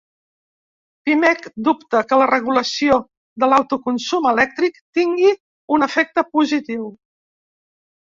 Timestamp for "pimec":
1.09-1.45